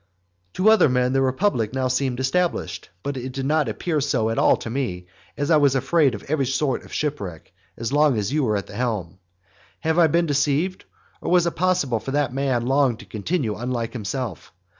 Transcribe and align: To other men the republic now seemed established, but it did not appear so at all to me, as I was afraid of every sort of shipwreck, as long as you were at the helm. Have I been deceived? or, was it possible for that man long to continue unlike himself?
To 0.53 0.67
other 0.71 0.89
men 0.89 1.13
the 1.13 1.21
republic 1.21 1.75
now 1.75 1.87
seemed 1.87 2.19
established, 2.19 2.89
but 3.03 3.17
it 3.17 3.33
did 3.33 3.45
not 3.45 3.69
appear 3.69 4.01
so 4.01 4.31
at 4.31 4.39
all 4.39 4.57
to 4.57 4.69
me, 4.71 5.05
as 5.37 5.51
I 5.51 5.57
was 5.57 5.75
afraid 5.75 6.15
of 6.15 6.23
every 6.23 6.47
sort 6.47 6.83
of 6.83 6.91
shipwreck, 6.91 7.53
as 7.77 7.93
long 7.93 8.17
as 8.17 8.33
you 8.33 8.43
were 8.43 8.57
at 8.57 8.65
the 8.65 8.73
helm. 8.73 9.19
Have 9.81 9.99
I 9.99 10.07
been 10.07 10.25
deceived? 10.25 10.85
or, 11.21 11.29
was 11.29 11.45
it 11.45 11.55
possible 11.55 11.99
for 11.99 12.09
that 12.09 12.33
man 12.33 12.65
long 12.65 12.97
to 12.97 13.05
continue 13.05 13.53
unlike 13.55 13.93
himself? 13.93 14.51